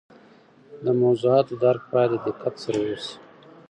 [0.85, 3.13] د موضوعات درک باید د دقت سره وسي.